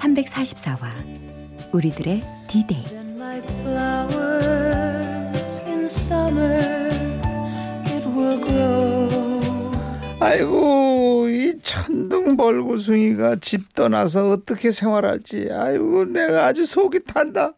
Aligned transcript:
344화 0.00 0.88
우리들의 1.72 2.22
디데이 2.48 2.84
아이고 10.20 11.28
이 11.28 11.58
천둥 11.62 12.36
벌구숭이가 12.36 13.36
집 13.40 13.74
떠나서 13.74 14.30
어떻게 14.30 14.70
생활할지. 14.70 15.48
아이고 15.50 16.04
내가 16.06 16.46
아주 16.46 16.66
속이 16.66 17.04
탄다. 17.04 17.52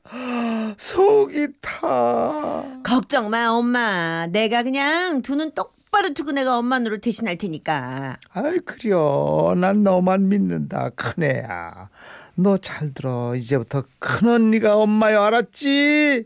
속이 0.76 1.48
타. 1.60 2.64
걱정 2.84 3.30
마 3.30 3.48
엄마. 3.48 4.26
내가 4.28 4.62
그냥 4.62 5.22
두 5.22 5.34
눈 5.34 5.52
똑 5.54 5.74
바로 5.90 6.14
뜨고 6.14 6.32
내가 6.32 6.56
엄마 6.56 6.78
노릇 6.78 7.00
대신할 7.02 7.36
테니까. 7.36 8.16
아이 8.32 8.58
그려. 8.60 9.54
난 9.56 9.82
너만 9.82 10.28
믿는다 10.28 10.90
큰애야 10.90 11.88
너 12.34 12.56
잘 12.58 12.92
들어 12.94 13.34
이제부터 13.36 13.84
큰 13.98 14.28
언니가 14.28 14.76
엄마여 14.78 15.22
알았지 15.22 16.24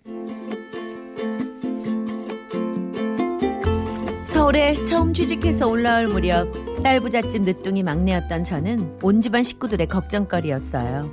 서울에 4.24 4.82
처음 4.84 5.12
취직해서 5.12 5.66
올라올 5.68 6.08
무렵 6.08 6.48
딸 6.82 7.00
부잣집 7.00 7.42
늦둥이 7.42 7.82
막내였던 7.82 8.44
저는 8.44 8.98
온 9.02 9.20
집안 9.20 9.42
식구들의 9.42 9.88
걱정거리였어요. 9.88 11.10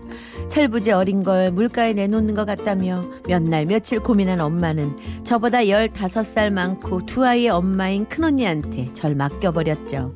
철부지 0.47 0.91
어린 0.91 1.23
걸 1.23 1.49
물가에 1.51 1.93
내놓는 1.93 2.35
것 2.35 2.45
같다며 2.45 3.03
몇 3.27 3.41
날 3.41 3.65
며칠 3.65 3.99
고민한 3.99 4.39
엄마는 4.39 5.23
저보다 5.23 5.59
15살 5.59 6.51
많고 6.51 7.05
두 7.05 7.25
아이의 7.25 7.49
엄마인 7.49 8.05
큰언니한테 8.07 8.91
절 8.93 9.15
맡겨버렸죠. 9.15 10.13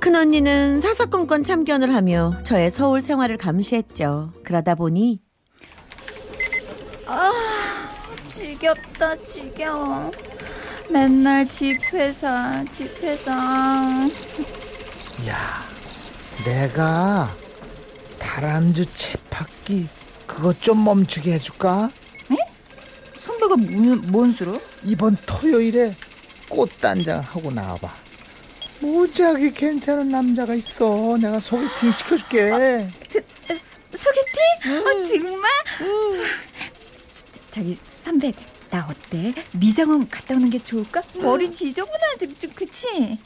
큰언니는 0.00 0.80
사사건건 0.80 1.42
참견을 1.42 1.94
하며 1.94 2.34
저의 2.44 2.70
서울 2.70 3.00
생활을 3.00 3.36
감시했죠. 3.36 4.32
그러다 4.44 4.74
보니 4.74 5.20
아, 7.06 7.32
지겹다, 8.32 9.16
지겨워. 9.22 10.10
맨날 10.90 11.48
집 11.48 11.78
회사, 11.92 12.64
집 12.70 13.02
회사. 13.02 13.32
야 15.26 15.62
내가 16.44 17.28
다람쥐 18.18 18.86
채팍기 18.94 19.88
그거 20.26 20.52
좀 20.52 20.84
멈추게 20.84 21.32
해줄까 21.34 21.88
선배가 23.24 23.56
뭔, 23.56 24.00
뭔 24.08 24.30
수로? 24.32 24.60
이번 24.84 25.16
토요일에 25.26 25.94
꽃단장 26.48 27.20
하고 27.20 27.50
나와봐 27.50 27.88
무지하게 28.80 29.50
괜찮은 29.52 30.08
남자가 30.08 30.54
있어 30.54 31.16
내가 31.20 31.38
소개팅 31.40 31.92
시켜줄게 31.92 32.50
소개팅? 33.90 34.76
어, 34.86 35.06
정말? 35.06 35.50
저- 37.14 37.40
저기, 37.50 37.78
선배, 38.04 38.32
나 38.70 38.86
어때? 38.90 39.34
미장원 39.52 40.08
갔다 40.10 40.34
오는 40.34 40.50
게 40.50 40.58
좋을까? 40.58 41.02
머리 41.22 41.50
지저분하지, 41.52 42.34
좀, 42.38 42.50
그치? 42.54 43.18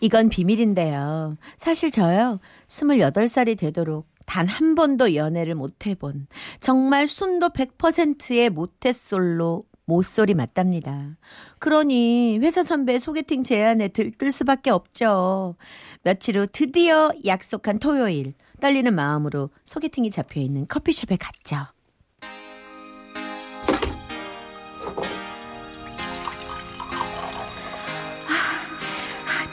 이건 0.00 0.28
비밀인데요. 0.28 1.38
사실 1.56 1.90
저요, 1.90 2.40
28살이 2.68 3.56
되도록 3.58 4.06
단 4.26 4.46
한 4.48 4.74
번도 4.74 5.14
연애를 5.14 5.54
못 5.54 5.86
해본 5.86 6.26
정말 6.60 7.06
순도 7.06 7.50
100%의 7.50 8.50
모태솔로 8.50 9.64
모쏠이 9.92 10.32
맞답니다. 10.32 11.18
그러니 11.58 12.38
회사 12.40 12.64
선배 12.64 12.98
소개팅 12.98 13.44
제안에 13.44 13.88
들뜰 13.88 14.32
수밖에 14.32 14.70
없죠. 14.70 15.56
며칠 16.02 16.38
후 16.38 16.46
드디어 16.50 17.12
약속한 17.26 17.78
토요일 17.78 18.32
떨리는 18.60 18.94
마음으로 18.94 19.50
소개팅이 19.64 20.10
잡혀 20.10 20.40
있는 20.40 20.66
커피숍에 20.66 21.16
갔죠. 21.16 21.56
아, 21.56 21.72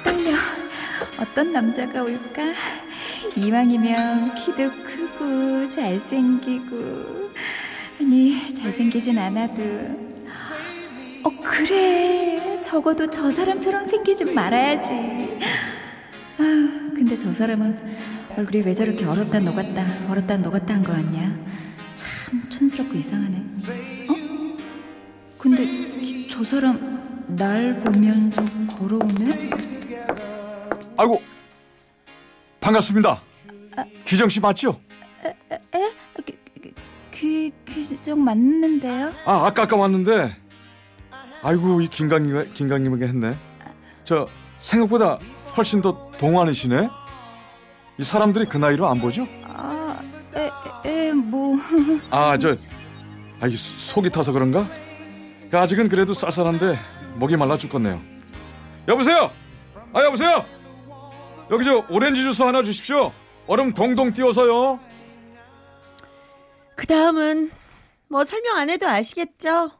떨려. 0.05 0.31
어떤 1.21 1.51
남자가 1.51 2.03
올까? 2.03 2.53
이왕이면 3.35 4.35
키도 4.35 4.71
크고 4.71 5.69
잘생기고 5.69 7.29
아니 7.99 8.55
잘생기진 8.55 9.17
않아도 9.17 10.08
어 11.23 11.29
그래 11.43 12.59
적어도 12.61 13.09
저 13.09 13.29
사람처럼 13.29 13.85
생기진 13.85 14.33
말아야지 14.33 14.93
아 16.37 16.91
근데 16.95 17.17
저 17.17 17.33
사람은 17.33 17.77
얼굴이 18.37 18.63
왜 18.63 18.73
저렇게 18.73 19.05
얼었다 19.05 19.39
녹았다 19.39 19.85
얼었다 20.09 20.37
녹았다 20.37 20.75
한거 20.75 20.93
같냐 20.93 21.37
참 21.95 22.49
촌스럽고 22.49 22.93
이상하네 22.95 23.37
어? 23.37 24.13
근데 25.41 25.65
저 26.29 26.43
사람 26.43 26.99
날 27.27 27.79
보면서 27.81 28.43
걸어오네? 28.77 29.49
아이고 30.97 31.21
반갑습니다. 32.59 33.21
기정 34.03 34.27
씨 34.29 34.39
맞죠? 34.39 34.79
귀, 37.11 37.51
귀정 37.65 38.23
맞는데요? 38.23 39.13
아 39.25 39.45
아까 39.45 39.63
아까 39.63 39.75
왔는데 39.77 40.35
아이고 41.41 41.81
이 41.81 41.87
김강님 41.87 42.53
김강님에게 42.53 43.05
했네. 43.07 43.37
저 44.03 44.27
생각보다 44.59 45.19
훨씬 45.55 45.81
더 45.81 46.11
동안이시네. 46.17 46.89
이 47.99 48.03
사람들이 48.03 48.45
그 48.45 48.57
나이로 48.57 48.87
안 48.87 48.99
보죠? 48.99 49.27
아, 49.43 49.99
에, 50.35 50.49
에, 50.89 51.13
뭐. 51.13 51.57
아 52.11 52.37
저 52.37 52.55
아, 53.41 53.47
이 53.47 53.55
속이 53.55 54.09
타서 54.09 54.31
그런가? 54.33 54.65
그 55.49 55.57
아직은 55.57 55.87
그래도 55.89 56.13
쌀쌀한데 56.13 56.77
목이 57.15 57.35
말라 57.37 57.57
죽겠네요. 57.57 57.99
여보세요. 58.87 59.31
아 59.93 60.03
여보세요. 60.03 60.45
여기 61.51 61.63
저 61.63 61.85
오렌지 61.89 62.21
주스 62.21 62.41
하나 62.43 62.61
주십시오. 62.61 63.11
얼음 63.47 63.73
동동 63.73 64.13
띄워서요. 64.13 64.79
그 66.75 66.85
다음은 66.85 67.49
뭐 68.09 68.23
설명 68.25 68.57
안 68.57 68.69
해도 68.69 68.87
아시겠죠? 68.87 69.71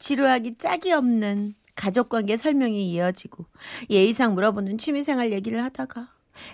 지루하기 0.00 0.58
짝이 0.58 0.92
없는 0.92 1.54
가족관계 1.76 2.36
설명이 2.36 2.90
이어지고 2.90 3.44
예의상 3.88 4.34
물어보는 4.34 4.76
취미생활 4.78 5.32
얘기를 5.32 5.62
하다가 5.62 6.08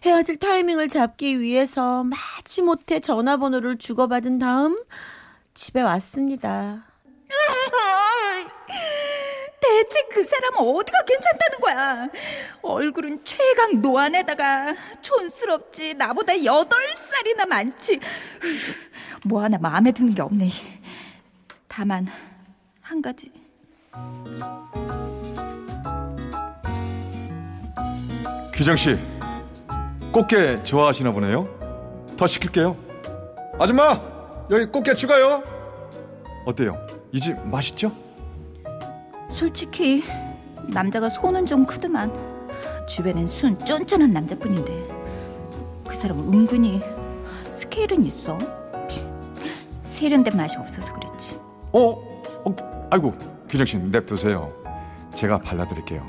헤어질 0.04 0.36
타이밍을 0.36 0.88
잡기 0.88 1.40
위해서 1.40 2.04
마지못해 2.04 3.00
전화번호를 3.00 3.78
주고받은 3.78 4.38
다음 4.38 4.84
집에 5.54 5.80
왔습니다. 5.80 6.84
대체 9.60 10.00
그 10.12 10.22
사람은 10.24 10.58
어디가 10.58 10.98
괜찮다는 11.04 11.60
거야? 11.60 12.08
얼굴은 12.62 13.24
최강 13.24 13.80
노안에다가 13.80 14.74
촌스럽지. 15.00 15.94
나보다 15.94 16.44
여덟 16.44 16.78
살이나 17.10 17.46
많지. 17.46 17.98
뭐 19.24 19.42
하나 19.42 19.58
마음에 19.58 19.90
드는 19.92 20.14
게 20.14 20.22
없네. 20.22 20.48
다만, 21.68 22.06
한 22.80 23.02
가지. 23.02 23.32
규정 28.52 28.76
씨, 28.76 28.96
꽃게 30.12 30.62
좋아하시나 30.64 31.10
보네요. 31.12 31.46
더 32.16 32.26
시킬게요. 32.26 32.74
아줌마, 33.58 34.00
여기 34.50 34.66
꽃게 34.66 34.94
추가요. 34.94 35.42
어때요? 36.46 36.76
이 37.12 37.20
집 37.20 37.36
맛있죠? 37.46 37.92
솔직히, 39.30 40.02
남자가 40.68 41.08
손은 41.10 41.46
좀 41.46 41.66
크더만. 41.66 42.12
주변엔 42.88 43.26
순 43.26 43.56
쫀쫀한 43.58 44.12
남자뿐인데. 44.12 44.72
그 45.86 45.94
사람은 45.94 46.24
은근히 46.32 46.80
스케일은 47.50 48.04
있어. 48.06 48.38
치, 48.88 49.06
세련된 49.82 50.36
맛이 50.36 50.56
없어서 50.56 50.92
그렇지. 50.94 51.36
어? 51.72 51.90
어? 52.44 52.88
아이고, 52.90 53.12
규정 53.48 53.66
씨 53.66 53.78
냅두세요. 53.78 54.48
제가 55.14 55.38
발라드릴게요. 55.38 56.04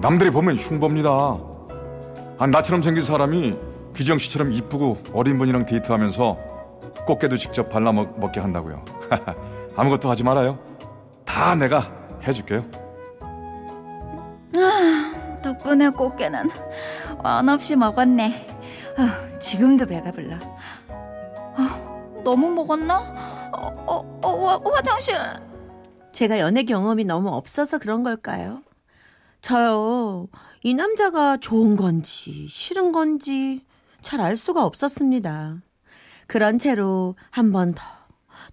남들이 0.00 0.30
보면 0.30 0.56
흉봅니다. 0.56 1.10
아, 2.38 2.46
나처럼 2.46 2.82
생긴 2.82 3.04
사람이 3.04 3.56
규정 3.94 4.18
씨처럼 4.18 4.52
이쁘고 4.52 4.98
어린 5.14 5.38
분이랑 5.38 5.64
데이트하면서 5.64 6.36
꽃게도 7.06 7.38
직접 7.38 7.70
발라 7.70 7.92
먹, 7.92 8.18
먹게 8.20 8.40
한다고요. 8.40 8.84
아무것도 9.76 10.10
하지 10.10 10.22
말아요. 10.22 10.58
다 11.24 11.54
내가 11.54 11.90
해줄게요. 12.26 12.64
덕분에 15.42 15.90
꽃게는 15.90 16.50
원 17.22 17.48
없이 17.48 17.76
먹었네. 17.76 18.46
아, 18.98 19.38
지금도 19.38 19.86
배가 19.86 20.10
불러. 20.10 20.36
아, 20.88 21.78
너무 22.24 22.50
먹었나? 22.50 22.98
어, 23.52 23.84
어, 23.86 24.20
어, 24.22 24.46
화, 24.46 24.60
화장실. 24.74 25.14
제가 26.16 26.38
연애 26.38 26.62
경험이 26.62 27.04
너무 27.04 27.28
없어서 27.28 27.78
그런 27.78 28.02
걸까요? 28.02 28.62
저요, 29.42 30.28
이 30.62 30.72
남자가 30.72 31.36
좋은 31.36 31.76
건지 31.76 32.48
싫은 32.48 32.90
건지 32.90 33.60
잘 34.00 34.20
알 34.22 34.34
수가 34.36 34.64
없었습니다. 34.64 35.58
그런 36.26 36.58
채로 36.58 37.16
한 37.30 37.52
번 37.52 37.74
더, 37.74 37.82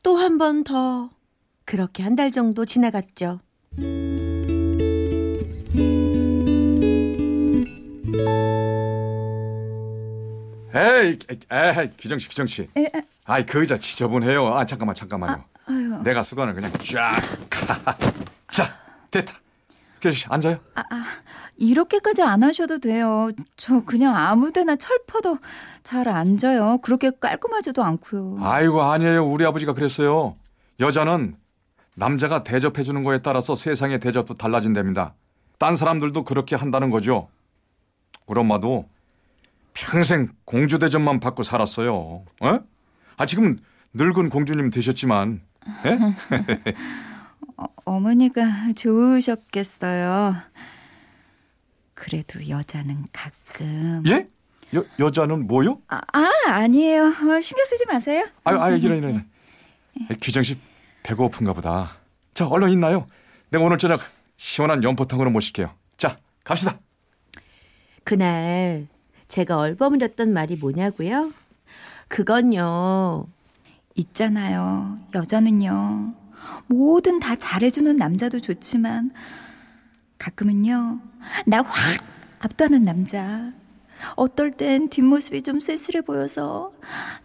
또 0.03 0.17
한 0.17 0.37
번 0.37 0.65
더, 0.65 1.09
그렇게 1.63 2.03
한 2.03 2.17
달 2.17 2.31
정도 2.31 2.65
지나갔죠. 2.65 3.39
에이, 10.75 11.19
에이, 11.51 11.89
기정 11.97 12.17
씨, 12.17 12.27
기정 12.29 12.47
씨. 12.47 12.63
에, 12.75 12.81
에. 12.81 12.91
아이 13.25 13.45
그 13.45 13.59
의자 13.61 13.77
지저분해요. 13.77 14.47
아 14.55 14.65
잠깐만, 14.65 14.95
잠깐만요. 14.95 15.43
아유. 15.67 16.01
내가 16.03 16.23
수건을 16.23 16.55
그냥 16.55 16.71
쫙. 16.91 17.21
자, 18.51 18.75
됐다. 19.11 19.33
기정 19.95 20.11
씨 20.11 20.25
앉아요. 20.29 20.57
아, 20.75 20.81
아, 20.89 21.03
이렇게까지 21.57 22.21
안 22.23 22.43
하셔도 22.43 22.79
돼요. 22.79 23.29
저 23.55 23.81
그냥 23.85 24.15
아무데나 24.17 24.75
철퍼도 24.75 25.37
잘 25.83 26.09
앉아요. 26.09 26.79
그렇게 26.81 27.09
깔끔하지도 27.19 27.83
않고요. 27.83 28.37
아이고 28.41 28.81
아니에요. 28.81 29.25
우리 29.25 29.45
아버지가 29.45 29.73
그랬어요. 29.73 30.35
여자는 30.79 31.37
남자가 31.95 32.43
대접해 32.43 32.83
주는 32.83 33.03
거에 33.03 33.19
따라서 33.19 33.55
세상의 33.55 33.99
대접도 33.99 34.35
달라진답니다. 34.35 35.13
딴 35.57 35.75
사람들도 35.75 36.23
그렇게 36.23 36.55
한다는 36.55 36.89
거죠. 36.89 37.29
우리 38.25 38.39
엄마도 38.39 38.89
평생 39.73 40.29
공주 40.45 40.79
대접만 40.79 41.19
받고 41.19 41.43
살았어요. 41.43 41.93
어? 42.41 42.59
아 43.17 43.25
지금은 43.25 43.59
늙은 43.93 44.29
공주님 44.29 44.69
되셨지만 44.71 45.41
예? 45.85 45.99
어머니가 47.85 48.73
좋으셨겠어요. 48.75 50.35
그래도 51.93 52.47
여자는 52.47 53.05
가끔. 53.11 54.03
예? 54.07 54.27
여, 54.75 54.83
여자는 54.99 55.47
뭐요? 55.47 55.81
아, 55.87 56.01
아 56.11 56.29
아니에요. 56.45 57.05
어, 57.05 57.41
신경 57.41 57.65
쓰지 57.65 57.85
마세요. 57.85 58.25
아유, 58.43 58.59
아유, 58.59 58.77
이런, 58.77 58.97
이런, 58.97 59.11
이런. 59.11 60.19
규정 60.21 60.43
씨 60.43 60.57
배고픈가 61.03 61.53
보다. 61.53 61.97
자, 62.33 62.47
얼른 62.47 62.71
있나요? 62.71 63.07
내가 63.49 63.63
오늘 63.63 63.77
저녁 63.77 64.01
시원한 64.37 64.83
연포탕으로 64.83 65.29
모실게요. 65.29 65.71
자, 65.97 66.17
갑시다. 66.43 66.79
그날 68.03 68.87
제가 69.27 69.57
얼버무렸던 69.57 70.33
말이 70.33 70.55
뭐냐고요? 70.55 71.31
그건요. 72.07 73.27
있잖아요. 73.95 74.97
여자는요. 75.13 76.22
뭐든 76.67 77.19
다 77.19 77.35
잘해주는 77.35 77.95
남자도 77.97 78.39
좋지만 78.39 79.11
가끔은요. 80.17 80.99
나 81.45 81.61
확 81.61 81.73
압도하는 82.39 82.83
남자. 82.83 83.51
어떨 84.15 84.51
땐 84.51 84.89
뒷모습이 84.89 85.43
좀 85.43 85.59
쓸쓸해 85.59 86.01
보여서 86.01 86.73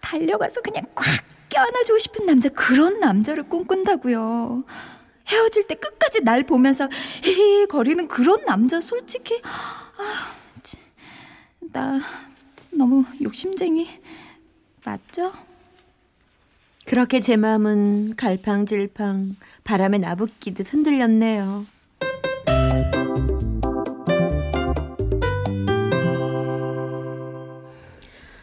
달려가서 0.01 0.61
그냥 0.63 0.85
꽉 0.95 1.05
껴안아주고 1.49 1.99
싶은 1.99 2.27
남자 2.27 2.49
그런 2.51 3.01
남자를 3.01 3.43
꿈꾼다고요. 3.45 4.65
헤어질 5.29 5.67
때 5.67 5.75
끝까지 5.75 6.23
날 6.23 6.45
보면서 6.45 6.89
히히 7.23 7.67
거리는 7.67 8.07
그런 8.09 8.45
남자 8.45 8.81
솔직히 8.81 9.41
아, 9.45 10.33
치, 10.63 10.79
나 11.73 12.01
너무 12.71 13.05
욕심쟁이 13.23 13.89
맞죠? 14.85 15.33
그렇게 16.89 17.21
제 17.21 17.37
마음은 17.37 18.17
갈팡질팡 18.17 19.37
바람에 19.65 19.99
나붓기듯 19.99 20.73
흔들렸네요. 20.73 21.67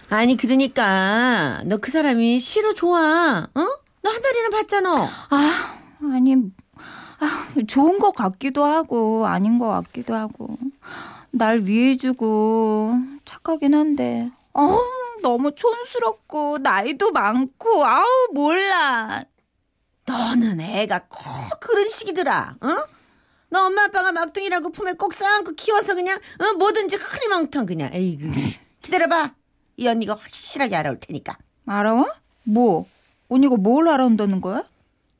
아니 0.09 0.37
그러니까 0.37 1.61
너 1.65 1.77
그 1.77 1.91
사람이 1.91 2.39
싫어 2.39 2.73
좋아 2.73 3.47
어? 3.53 3.59
너 4.01 4.09
한 4.11 4.21
달이나 4.21 4.49
봤잖아 4.49 5.09
아, 5.29 5.77
아니, 6.13 6.35
아, 7.19 7.47
좋은 7.67 7.97
것 7.97 8.11
같기도 8.13 8.63
하고, 8.65 9.25
아닌 9.25 9.57
것 9.57 9.67
같기도 9.69 10.13
하고. 10.13 10.57
날 11.31 11.61
위해주고, 11.61 12.93
착하긴 13.25 13.73
한데, 13.73 14.29
어, 14.53 14.77
너무 15.25 15.55
촌스럽고, 15.55 16.59
나이도 16.59 17.11
많고, 17.11 17.83
아우, 17.83 18.05
몰라. 18.31 19.23
너는 20.05 20.59
애가 20.59 21.07
꼭 21.09 21.59
그런 21.59 21.89
식이더라 21.89 22.57
어? 22.61 22.67
너 23.49 23.65
엄마 23.65 23.85
아빠가 23.85 24.11
막둥이라고 24.11 24.71
품에 24.71 24.93
꼭 24.93 25.15
쌓아안고 25.15 25.53
키워서 25.53 25.95
그냥 25.95 26.19
어? 26.39 26.53
뭐든지 26.57 26.95
흐리멍텅 26.95 27.65
그냥 27.65 27.89
에이그 27.91 28.31
기다려봐 28.83 29.33
이 29.77 29.87
언니가 29.87 30.13
확실하게 30.13 30.75
알아올 30.75 30.99
테니까 30.99 31.39
알아와? 31.65 32.13
뭐? 32.43 32.85
언니가 33.29 33.55
뭘 33.55 33.87
알아온다는 33.87 34.41
거야? 34.41 34.63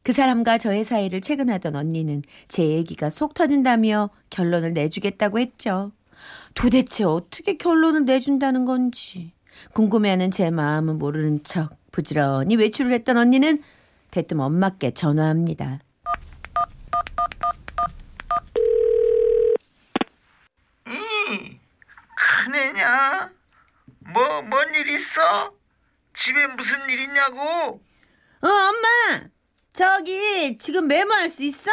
그 0.04 0.12
사람과 0.12 0.60
저의 0.60 0.84
사이를 0.84 1.22
체근하던 1.22 1.75
언니는 1.75 2.22
제 2.48 2.63
얘기가 2.63 3.10
속 3.10 3.34
터진다며 3.34 4.12
결론을 4.30 4.74
내주겠다고 4.74 5.40
했죠. 5.40 5.92
도대체 6.54 7.04
어떻게 7.04 7.58
결론을 7.58 8.06
내준다는 8.06 8.66
건지 8.66 9.34
궁금해하는 9.74 10.31
제 10.31 10.50
마음은 10.52 10.98
모르는 11.00 11.44
척 11.44 11.78
부지런히 11.92 12.56
외출을 12.56 12.92
했던 12.94 13.18
언니는 13.18 13.62
대뜸 14.12 14.40
엄마께 14.40 14.92
전화합니다. 14.92 15.80
큰애냐? 22.15 23.32
뭐, 24.13 24.41
뭔 24.44 24.74
일 24.75 24.88
있어? 24.89 25.53
집에 26.18 26.48
무슨 26.48 26.89
일 26.89 27.00
있냐고? 27.01 27.41
어, 28.41 28.48
엄마! 28.48 29.27
저기, 29.74 30.58
지금 30.58 30.88
메모할 30.88 31.30
수 31.30 31.44
있어? 31.44 31.70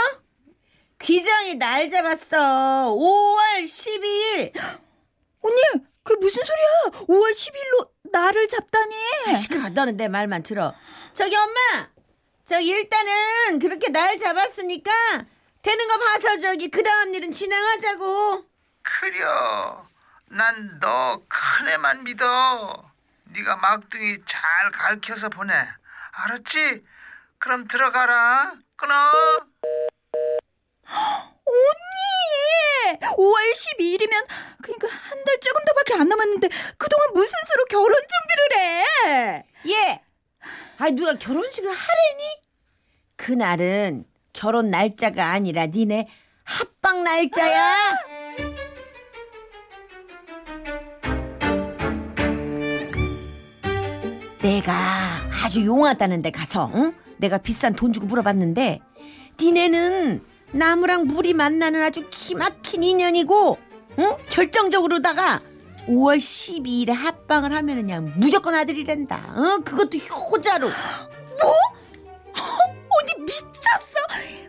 귀정이 0.99 1.57
날 1.57 1.91
잡았어. 1.91 2.95
5월 2.97 3.65
12일. 3.65 4.53
언니, 5.43 5.85
그게 6.05 6.19
무슨 6.21 6.43
소리야? 6.45 7.05
5월 7.07 7.31
10일로 7.33 7.91
나를 8.13 8.49
잡다니. 8.49 8.95
시끄러, 9.37 9.69
너는 9.71 9.97
내 9.97 10.09
말만 10.09 10.43
들어. 10.43 10.75
저기, 11.13 11.37
엄마! 11.37 11.89
저기, 12.45 12.69
일단은 12.69 13.59
그렇게 13.61 13.91
날 13.91 14.19
잡았으니까 14.19 14.91
되는 15.63 15.89
거 15.89 15.99
봐서 15.99 16.41
저기, 16.41 16.69
그 16.69 16.83
다음 16.83 17.15
일은 17.15 17.31
진행하자고. 17.33 18.45
그려. 18.83 19.85
난 20.27 20.79
너 20.81 21.21
큰애만 21.29 22.05
믿어. 22.05 22.91
네가 23.25 23.57
막둥이 23.57 24.19
잘 24.27 24.71
가르쳐서 24.73 25.29
보내. 25.29 25.53
알았지? 26.13 26.83
그럼 27.39 27.69
들어가라. 27.69 28.55
끊어. 28.77 28.95
언니! 31.45 32.99
5월 33.23 33.37
12일이면 33.79 34.27
그러니까 34.63 34.89
한 34.89 35.25
달 35.25 35.39
조금 35.41 35.65
더밖에 35.65 35.95
안 35.95 36.09
남았는데 36.09 36.49
그동안 36.77 37.09
무슨 37.15 37.33
수로 37.47 37.65
결혼 37.71 37.95
준비를 38.13 38.59
해? 38.59 39.45
예. 39.69 40.01
아, 40.79 40.91
누가 40.91 41.15
결혼식을 41.15 41.71
하래니? 41.71 42.25
그날은 43.17 44.05
결혼 44.33 44.71
날짜가 44.71 45.31
아니라 45.31 45.67
니네 45.67 46.09
합방 46.45 47.05
날짜야. 47.05 47.97
내가 54.41 54.75
아주 55.45 55.65
용하다는 55.65 56.23
데 56.23 56.31
가서 56.31 56.71
응? 56.75 56.95
내가 57.19 57.39
비싼 57.39 57.75
돈 57.75 57.93
주고 57.93 58.07
물어봤는데 58.07 58.81
니네는 59.41 60.25
나무랑 60.53 61.07
물이 61.07 61.35
만나는 61.35 61.83
아주 61.83 62.07
기막힌 62.11 62.83
인연이고 62.83 63.59
응? 63.99 64.17
결정적으로다가 64.29 65.41
5월 65.89 66.17
12일에 66.19 66.93
합방을 66.93 67.53
하면 67.55 67.77
그냥 67.77 68.13
무조건 68.17 68.55
아들이란다. 68.55 69.17
어? 69.37 69.59
그것도 69.65 69.99
효자로. 69.99 70.69
언니 72.95 73.25
미쳤어! 73.25 73.49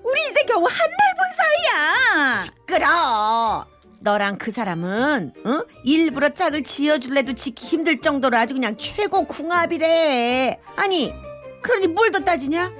우리 0.03 0.21
이제 0.29 0.41
겨우 0.47 0.63
한 0.63 0.69
달 0.69 1.13
본 1.17 1.25
사이야! 1.37 2.43
끌어. 2.65 3.65
너랑 3.99 4.37
그 4.37 4.51
사람은 4.51 5.33
어? 5.45 5.59
일부러 5.85 6.29
짝을 6.29 6.63
지어줄래도 6.63 7.33
지기 7.33 7.65
힘들 7.65 7.97
정도로 7.97 8.37
아주 8.37 8.53
그냥 8.53 8.75
최고 8.77 9.23
궁합이래. 9.23 10.59
아니 10.75 11.13
그러니 11.61 11.87
뭘 11.87 12.11
더 12.11 12.19
따지냐? 12.19 12.71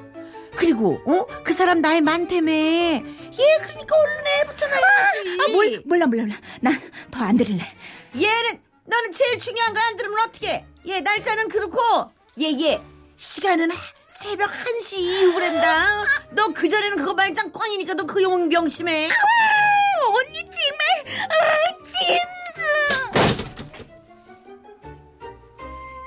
그리고 0.56 1.02
어? 1.06 1.26
그 1.44 1.54
사람 1.54 1.82
나이 1.82 2.02
많다며. 2.02 2.52
얘 2.52 3.02
그러니까 3.62 3.96
얼른 3.96 4.24
애부터 4.42 4.68
낳아야지. 4.68 5.38
아, 5.42 5.52
몰, 5.52 5.82
몰라, 5.86 6.06
몰라, 6.08 6.24
몰라. 6.24 6.36
난 6.62 6.74
더 7.12 7.24
안 7.24 7.38
들을래. 7.38 7.60
얘는 8.16 8.62
너는 8.86 9.12
제일 9.12 9.40
중요한 9.40 9.74
걸 9.74 9.82
안 9.84 9.96
들으면 9.96 10.20
어떡해? 10.28 10.66
얘 10.88 11.02
날짜는 11.02 11.48
그렇고 11.50 11.80
얘얘 12.40 12.82
시간은 13.18 13.72
하- 13.72 13.78
새벽 14.10 14.52
1시 14.52 14.98
이후란다. 14.98 16.06
너 16.32 16.48
그전에는 16.50 16.98
그거 16.98 17.14
말짱 17.14 17.52
꽝이니까 17.52 17.96
너그용 17.96 18.48
명심해. 18.50 19.10
언니 19.10 20.40
정말, 20.40 21.30
아, 21.30 21.84
짐스! 21.84 23.44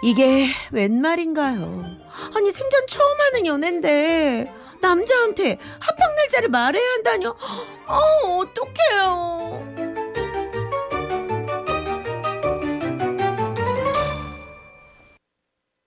이게 0.03 0.49
웬 0.71 1.01
말인가요? 1.01 1.83
아니 2.35 2.53
생전 2.53 2.87
처음 2.89 3.21
하는 3.21 3.47
연애인데 3.47 4.53
남자한테 4.81 5.59
합방 5.81 6.15
날짜를 6.15 6.49
말해야 6.49 6.87
한다뇨? 6.93 7.31
어 7.87 7.97
어떡해요? 8.41 9.87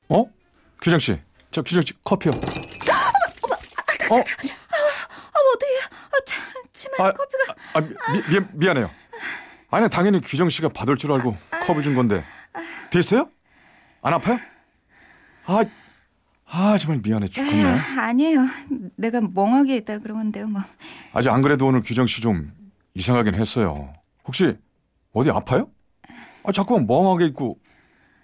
어? 0.09 0.25
규정 0.81 0.99
씨, 0.99 1.19
저 1.51 1.61
규정 1.61 1.83
씨 1.83 1.93
커피요. 2.03 2.31
어? 2.31 4.15
아, 4.15 5.39
어떡해. 5.53 5.79
아, 6.11 6.17
참, 6.25 6.43
치마 6.73 6.95
아, 6.99 7.11
커피가. 7.11 7.55
아, 7.73 7.81
미, 7.81 8.39
미, 8.39 8.45
미안해요. 8.53 8.89
아니 9.71 9.87
당연히 9.87 10.19
규정 10.21 10.49
씨가 10.49 10.69
받을 10.69 10.97
줄 10.97 11.11
알고 11.11 11.37
컵을 11.67 11.83
준 11.83 11.93
건데 11.95 12.23
됐어요? 12.89 13.29
안 14.01 14.13
아파요? 14.13 14.39
아, 15.45 15.63
아 16.51 16.77
정말 16.79 17.01
미안해 17.03 17.27
죽겠네. 17.27 17.63
아, 17.63 18.01
아니에요. 18.07 18.45
내가 18.95 19.21
멍하게 19.21 19.77
있다 19.77 19.99
그러는데요, 19.99 20.47
뭐. 20.47 20.61
아직 21.13 21.29
안 21.29 21.41
그래도 21.41 21.67
오늘 21.67 21.81
규정 21.81 22.07
씨 22.07 22.21
좀 22.21 22.51
이상하긴 22.95 23.35
했어요. 23.35 23.93
혹시 24.25 24.55
어디 25.13 25.29
아파요? 25.29 25.69
아 26.43 26.51
자꾸 26.51 26.79
멍하게 26.81 27.25
있고 27.27 27.59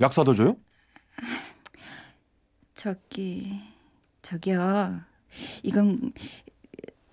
약 0.02 0.12
사다 0.12 0.34
줘요? 0.34 0.56
저기, 2.74 3.60
저기요. 4.22 5.00
이건 5.64 6.12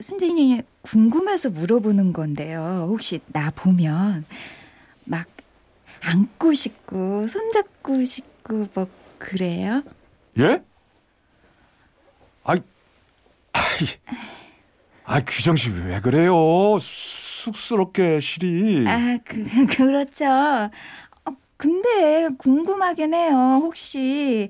순진이 0.01 0.63
궁금해서 0.83 1.51
물어보는 1.51 2.13
건데요. 2.13 2.87
혹시 2.89 3.21
나 3.29 3.51
보면 3.51 4.25
막 5.05 5.27
안고 6.01 6.55
싶고 6.55 7.27
손잡고 7.27 8.05
싶고 8.05 8.67
뭐 8.75 8.89
그래요? 9.19 9.83
예? 10.39 10.63
아이, 12.45 12.59
아이, 13.81 13.89
아 15.05 15.21
규정 15.25 15.57
씨 15.57 15.71
왜 15.71 16.01
그래요? 16.01 16.79
쑥스럽게 16.81 18.21
시리. 18.21 18.85
아, 18.89 19.19
그, 19.25 19.43
그렇죠. 19.77 20.27
어, 20.27 21.37
근데 21.57 22.29
궁금하긴 22.39 23.15
해요. 23.15 23.35
혹시, 23.63 24.49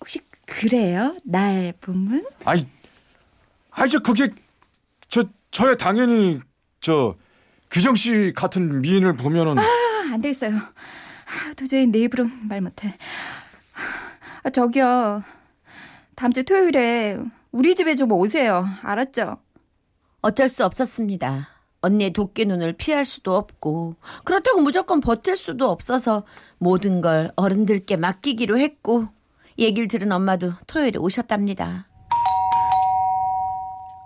혹시 0.00 0.20
그래요? 0.46 1.14
날 1.24 1.72
보면? 1.80 2.24
아이, 2.44 2.66
아이 3.70 3.88
저 3.90 3.98
그게 4.00 4.30
저 5.08 5.24
저야 5.50 5.74
당연히 5.76 6.40
저 6.80 7.16
규정 7.70 7.96
씨 7.96 8.32
같은 8.36 8.80
미인을 8.82 9.16
보면은 9.16 9.58
아, 9.58 9.62
안 10.12 10.20
되겠어요. 10.20 10.52
아, 10.56 11.54
도저히 11.56 11.86
내 11.86 12.00
입으로 12.00 12.28
말 12.48 12.60
못해. 12.60 12.96
아, 14.44 14.50
저기요. 14.50 15.24
다음 16.14 16.32
주 16.32 16.44
토요일에 16.44 17.18
우리 17.56 17.74
집에 17.74 17.94
좀 17.94 18.12
오세요. 18.12 18.66
알았죠? 18.82 19.38
어쩔 20.20 20.46
수 20.46 20.62
없었습니다. 20.62 21.48
언니의 21.80 22.12
도끼 22.12 22.44
눈을 22.44 22.74
피할 22.74 23.06
수도 23.06 23.34
없고 23.34 23.96
그렇다고 24.26 24.60
무조건 24.60 25.00
버틸 25.00 25.38
수도 25.38 25.70
없어서 25.70 26.24
모든 26.58 27.00
걸 27.00 27.32
어른들께 27.34 27.96
맡기기로 27.96 28.58
했고 28.58 29.08
얘기를 29.58 29.88
들은 29.88 30.12
엄마도 30.12 30.52
토요일에 30.66 30.98
오셨답니다. 30.98 31.88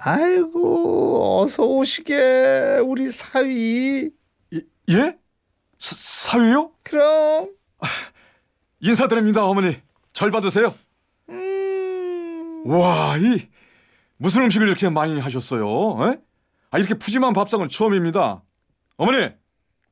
아이고 0.02 1.40
어서 1.42 1.64
오시게 1.64 2.82
우리 2.84 3.10
사위. 3.10 4.12
예? 4.54 4.60
예? 4.90 5.18
사, 5.76 5.96
사위요? 6.38 6.70
그럼 6.84 7.50
인사드립니다 8.78 9.44
어머니. 9.44 9.76
절 10.12 10.30
받으세요. 10.30 10.72
음, 12.66 12.70
와, 12.70 13.16
이 13.16 13.48
무슨 14.16 14.42
음식을 14.44 14.66
이렇게 14.68 14.88
많이 14.88 15.18
하셨어요? 15.18 15.64
에? 16.12 16.18
아 16.70 16.78
이렇게 16.78 16.94
푸짐한 16.94 17.32
밥상은 17.32 17.68
처음입니다. 17.68 18.42
어머니, 18.96 19.30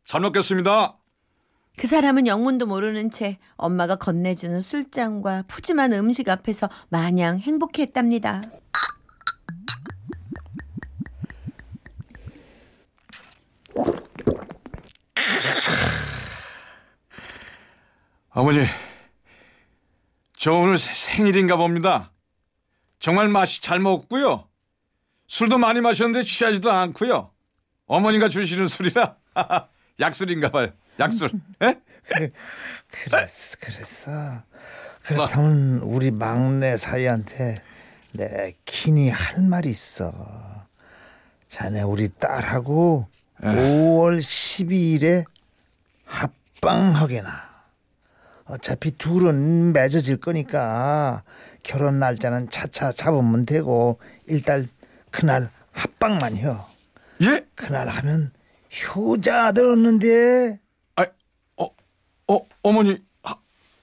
잘 0.04 0.20
먹겠습니다. 0.20 0.96
그 1.78 1.86
사람은 1.86 2.26
영문도 2.26 2.66
모르는 2.66 3.10
채 3.10 3.38
엄마가 3.56 3.96
건네주는 3.96 4.60
술잔과 4.60 5.44
푸짐한 5.48 5.92
음식 5.92 6.28
앞에서 6.28 6.68
마냥 6.88 7.38
행복했답니다. 7.38 8.42
어머니, 18.30 18.64
저 20.36 20.52
오늘 20.52 20.78
세- 20.78 20.92
생일인가 21.16 21.56
봅니다. 21.56 22.12
정말 23.00 23.28
맛이 23.28 23.62
잘 23.62 23.78
먹었고요. 23.78 24.46
술도 25.26 25.58
많이 25.58 25.80
마셨는데 25.80 26.24
취하지도 26.24 26.70
않고요. 26.70 27.30
어머니가 27.86 28.28
주시는 28.28 28.66
술이라 28.66 29.16
약술인가 30.00 30.50
봐요. 30.50 30.68
약술. 30.98 31.30
에? 31.62 31.80
그랬어 32.90 33.56
그랬어. 33.60 34.10
그렇다면 35.02 35.78
우리 35.78 36.10
막내 36.10 36.76
사위한테 36.76 37.56
내 38.12 38.54
긴히 38.64 39.10
할 39.10 39.42
말이 39.42 39.70
있어. 39.70 40.12
자네 41.48 41.82
우리 41.82 42.08
딸하고 42.08 43.06
에. 43.42 43.46
5월 43.46 44.18
12일에 44.20 45.24
합방하게나. 46.04 47.48
어차피 48.46 48.92
둘은 48.96 49.72
맺어질 49.72 50.16
거니까 50.18 51.22
결혼 51.68 51.98
날짜는 51.98 52.48
차차 52.48 52.92
잡으면 52.92 53.44
되고 53.44 54.00
일단 54.26 54.66
그날 55.10 55.50
합방만요. 55.72 56.64
예? 57.24 57.46
그날 57.54 57.88
하면 57.88 58.32
효자 58.96 59.52
들었는데 59.52 60.58
아, 60.96 61.04
어, 61.58 61.68
어, 62.28 62.40
어머니 62.62 62.96
하, 63.22 63.36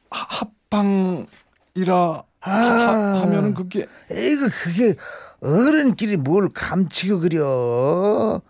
하- 0.10 0.46
합방이라 0.72 2.24
하, 2.40 2.52
하, 2.52 3.22
하면은 3.22 3.54
그게 3.54 3.86
에이그 4.10 4.50
그게 4.50 4.96
어른끼리 5.42 6.18
뭘 6.18 6.52
감추고 6.52 7.20
그려 7.20 8.42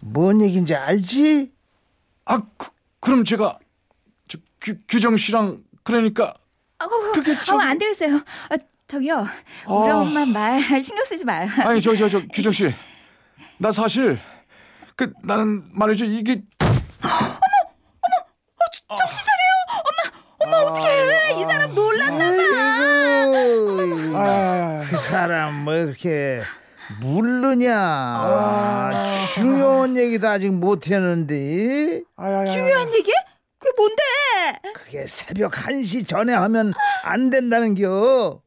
뭔 0.00 0.42
얘기인지 0.42 0.74
알지? 0.74 1.50
아, 2.26 2.42
그, 2.58 2.68
그럼 3.00 3.24
제가 3.24 3.58
저, 4.28 4.36
규, 4.60 4.74
규정 4.86 5.16
씨랑 5.16 5.64
그러니까 5.82 6.34
아, 6.78 6.86
그게 7.14 7.32
아, 7.32 7.42
저기- 7.42 7.64
안 7.64 7.78
되겠어요. 7.78 8.20
아, 8.92 8.94
저기요. 8.94 9.26
우리 9.68 9.90
아. 9.90 9.96
엄마 10.00 10.26
말 10.26 10.60
신경 10.82 11.02
쓰지 11.04 11.24
마요. 11.24 11.48
아니 11.64 11.80
저 11.80 11.94
저 11.96 12.08
저 12.08 12.20
규정 12.34 12.52
씨, 12.52 12.74
나 13.58 13.72
사실 13.72 14.18
그 14.96 15.10
나는 15.22 15.62
말이죠 15.72 16.04
이게 16.04 16.42
엄마 20.38 20.56
어떡해. 20.58 21.40
이 21.40 21.40
사람 21.44 21.74
놀랐나 21.74 22.24
아이고 22.28 24.16
아, 24.18 24.84
그 24.90 24.96
사람 24.98 25.64
뭐 25.64 25.74
이렇게 25.74 26.42
모르냐 27.00 27.74
아, 27.74 29.14
중요한 29.34 29.96
얘기도 29.96 30.28
아직 30.28 30.52
못했는데 30.52 32.02
중요한 32.52 32.92
얘기? 32.92 33.10
그게 33.58 33.72
뭔데? 33.76 34.02
그게 34.74 35.06
새벽 35.06 35.52
1시 35.52 36.06
전에 36.06 36.34
하면 36.34 36.74
안 37.04 37.30
된다는겨 37.30 38.41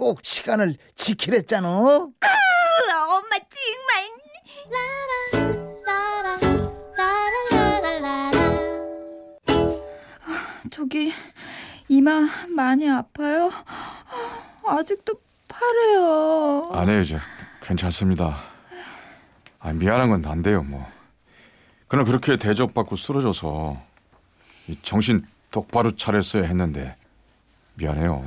꼭 0.00 0.20
시간을 0.22 0.76
지키랬잖아 0.96 1.68
으, 1.68 1.82
엄마 1.84 3.36
정말. 3.50 4.10
저기 10.70 11.12
이마 11.88 12.26
많이 12.48 12.88
아파요? 12.88 13.50
아직도 14.66 15.20
파래요. 15.46 16.64
아니에요, 16.72 17.04
저 17.04 17.18
괜찮습니다. 17.62 18.38
아 19.58 19.72
미안한 19.74 20.08
건안 20.08 20.40
돼요, 20.42 20.62
뭐 20.62 20.90
그는 21.88 22.04
그렇게 22.06 22.38
대접받고 22.38 22.96
쓰러져서 22.96 23.76
이 24.68 24.78
정신 24.80 25.26
똑바로 25.50 25.94
차렸어야 25.94 26.44
했는데 26.44 26.96
미안해요. 27.74 28.24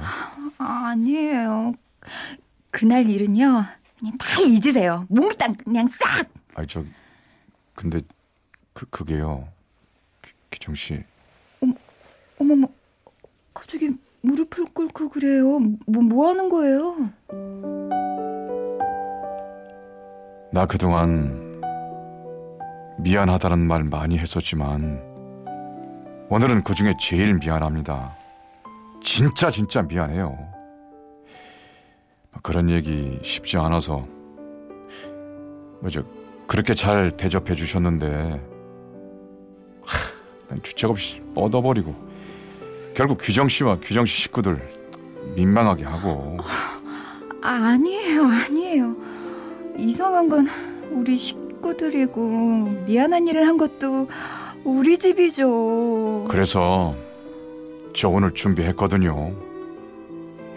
아니에요. 0.63 1.74
그날 2.72 3.10
일은요. 3.10 3.63
그냥 4.00 4.17
다 4.17 4.41
잊으세요. 4.41 5.05
몽땅 5.10 5.53
그냥 5.55 5.88
싹. 5.88 6.27
아니 6.55 6.67
저 6.67 6.84
근데 7.75 8.00
그 8.74 8.86
그게요. 8.89 9.48
기- 10.22 10.32
기정 10.51 10.75
씨. 10.75 11.03
어머머. 12.39 12.67
갑자기 13.53 13.91
무릎을 14.22 14.65
꿇고 14.74 15.10
그래요. 15.10 15.60
뭐, 15.86 16.01
뭐 16.01 16.29
하는 16.29 16.50
거예요? 16.50 16.96
나 20.51 20.65
그동안 20.67 21.62
미안하다는 23.00 23.67
말 23.67 23.84
많이 23.84 24.17
했었지만 24.20 25.01
오늘은 26.29 26.63
그 26.63 26.74
중에 26.75 26.93
제일 27.00 27.34
미안합니다. 27.36 28.15
진짜 29.03 29.50
진짜 29.50 29.82
미안해요. 29.82 30.52
그런 32.42 32.70
얘기 32.70 33.20
쉽지 33.24 33.58
않아서 33.58 34.06
뭐죠 35.82 36.04
그렇게 36.48 36.74
잘 36.74 37.12
대접해 37.12 37.56
주셨는데 37.56 38.42
하, 39.82 39.98
난 40.50 40.62
주책 40.63 40.90
없이 40.90 41.22
뻗어버리고 41.36 41.96
결국 42.96 43.18
규정 43.22 43.48
씨와 43.48 43.80
규정 43.82 44.06
씨 44.06 44.22
식구들 44.24 44.62
민망하게 45.36 45.84
하고 45.86 46.38
아, 47.42 47.50
아니에요. 47.50 48.24
아니에요. 48.24 48.96
이상한 49.78 50.30
건 50.30 50.48
우리 50.92 51.18
식구들이고 51.18 52.84
미안한 52.86 53.28
일을 53.28 53.46
한 53.46 53.58
것도 53.58 54.08
우리 54.63 54.98
집이죠. 54.98 56.25
그래서 56.30 56.96
저 57.94 58.08
오늘 58.08 58.32
준비했거든요. 58.32 59.34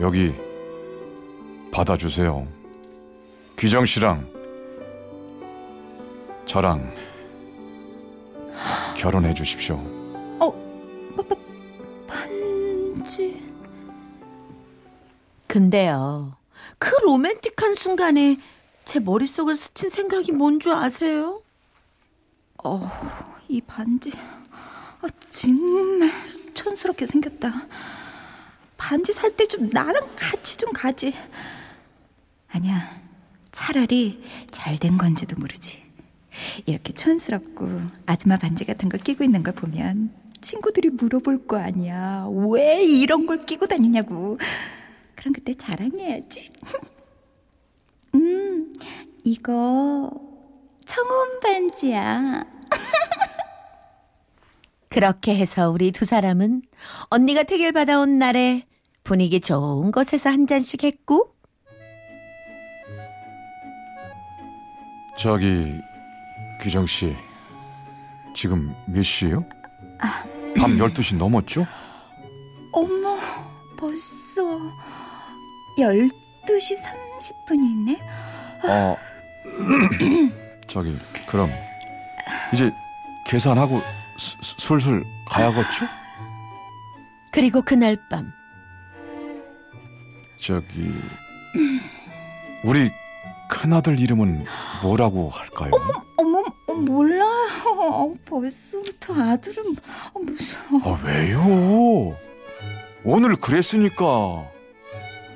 여기 0.00 0.33
받아주세요. 1.76 2.49
귀정 3.59 3.85
씨랑 3.85 4.26
저랑 6.47 6.90
결혼해 8.97 9.35
주십시오. 9.35 9.76
반지. 12.09 13.42
근데요, 15.47 16.35
그 16.78 16.95
로맨틱한 17.02 17.75
순간에 17.75 18.38
제 18.87 18.99
머릿속을 18.99 19.54
스친 19.54 19.90
생각이 19.90 20.33
뭔 20.33 20.59
줄 20.59 20.73
아세요? 20.73 21.42
이 23.49 23.61
반지. 23.61 24.12
아, 25.02 25.06
정말 25.30 26.11
촌스럽게 26.54 27.04
생겼다. 27.04 27.52
반지 28.78 29.12
살 29.12 29.30
때 29.37 29.45
좀 29.47 29.68
나랑 29.71 30.02
같이 30.16 30.56
좀 30.56 30.73
가지. 30.73 31.14
아니야. 32.48 33.00
차라리 33.52 34.22
잘 34.50 34.78
된 34.78 34.98
건지도 34.98 35.36
모르지. 35.38 35.82
이렇게 36.66 36.92
촌스럽고 36.92 37.66
아줌마 38.04 38.36
반지 38.36 38.64
같은 38.64 38.88
거 38.88 38.98
끼고 38.98 39.24
있는 39.24 39.42
걸 39.42 39.54
보면 39.54 40.12
친구들이 40.42 40.90
물어볼 40.90 41.46
거 41.46 41.56
아니야. 41.58 42.26
왜 42.50 42.84
이런 42.84 43.26
걸 43.26 43.46
끼고 43.46 43.66
다니냐고. 43.66 44.38
그럼 45.14 45.32
그때 45.32 45.54
자랑해야지. 45.54 46.50
음, 48.14 48.74
이거 49.24 50.10
청혼 50.84 51.40
반지야. 51.40 52.44
그렇게 54.88 55.36
해서 55.36 55.71
우리 55.71 55.92
두 55.92 56.04
사람은 56.04 56.62
언니가 57.10 57.42
택일 57.42 57.73
받아온 57.73 58.18
날에 58.18 58.62
분위기 59.04 59.40
좋은 59.40 59.92
곳에서 59.92 60.30
한 60.30 60.47
잔씩 60.47 60.84
했고 60.84 61.34
저기 65.16 65.80
귀정 66.62 66.86
씨 66.86 67.14
지금 68.34 68.74
몇 68.86 69.02
시예요? 69.02 69.44
밤 70.58 70.76
12시 70.76 71.16
넘었죠? 71.16 71.66
어머, 72.72 73.18
벌써 73.78 74.42
12시 75.78 76.10
30분이네? 77.48 77.98
어 78.68 78.96
저기 80.68 80.94
그럼 81.26 81.50
이제 82.52 82.70
계산하고 83.26 83.80
수- 84.18 84.36
수- 84.42 84.54
술술 84.58 85.02
가야겠죠? 85.30 85.86
그리고 87.32 87.62
그날 87.62 87.96
밤 88.10 88.30
저기 90.40 90.92
우리 92.64 92.90
큰아들 93.49 94.00
이름은 94.00 94.45
뭐라고 94.82 95.28
할까요? 95.30 95.71
어머, 96.17 96.43
어, 96.67 96.73
몰라요. 96.73 97.25
어, 97.78 98.15
벌써부터 98.25 99.15
아들은 99.15 99.76
어, 100.15 100.19
무슨... 100.21 100.59
아 100.82 101.00
왜요? 101.04 102.17
오늘 103.04 103.37
그랬으니까 103.37 104.45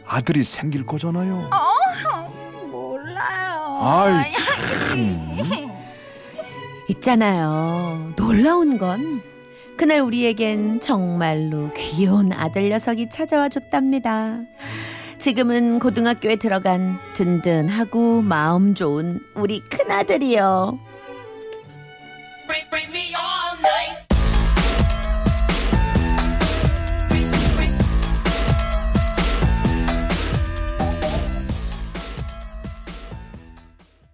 아들이 0.06 0.42
생길 0.42 0.84
거잖아요. 0.84 1.50
몰라요. 2.70 3.78
아이 3.80 4.32
참. 4.88 5.28
있잖아요. 6.88 8.12
놀라운 8.16 8.78
건 8.78 9.22
그날 9.76 10.00
우리에겐 10.00 10.80
정말로 10.80 11.72
귀여운 11.74 12.32
아들 12.32 12.68
녀석이 12.68 13.08
찾아와 13.08 13.48
줬답니다. 13.48 14.40
지금은 15.20 15.80
고등학교에 15.80 16.36
들어간 16.36 16.98
든든하고 17.12 18.22
마음 18.22 18.74
좋은 18.74 19.20
우리 19.34 19.60
큰아들이요. 19.60 20.78